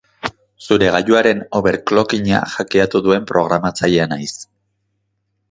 [0.67, 4.33] Zure gailuaren overclockinga hackeatu duen programatzailea naiz.